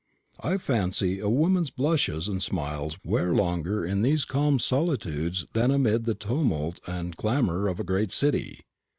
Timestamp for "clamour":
7.15-7.67